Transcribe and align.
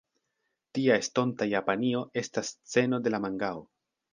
Tia 0.77 0.95
estonta 1.01 1.47
Japanio 1.53 2.01
estas 2.25 2.53
sceno 2.55 3.05
de 3.09 3.17
la 3.17 3.21
mangao. 3.27 3.63